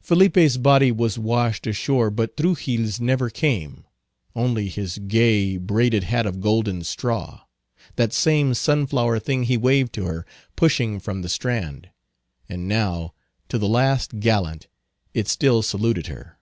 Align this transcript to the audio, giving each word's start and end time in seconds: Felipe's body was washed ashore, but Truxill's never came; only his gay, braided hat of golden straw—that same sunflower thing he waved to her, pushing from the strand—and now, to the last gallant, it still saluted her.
Felipe's 0.00 0.56
body 0.56 0.90
was 0.90 1.18
washed 1.18 1.66
ashore, 1.66 2.10
but 2.10 2.38
Truxill's 2.38 3.02
never 3.02 3.28
came; 3.28 3.84
only 4.34 4.70
his 4.70 4.96
gay, 4.96 5.58
braided 5.58 6.04
hat 6.04 6.24
of 6.24 6.40
golden 6.40 6.82
straw—that 6.84 8.10
same 8.14 8.54
sunflower 8.54 9.18
thing 9.18 9.42
he 9.42 9.58
waved 9.58 9.92
to 9.92 10.06
her, 10.06 10.24
pushing 10.56 10.98
from 11.00 11.20
the 11.20 11.28
strand—and 11.28 12.66
now, 12.66 13.12
to 13.50 13.58
the 13.58 13.68
last 13.68 14.20
gallant, 14.20 14.68
it 15.12 15.28
still 15.28 15.60
saluted 15.60 16.06
her. 16.06 16.38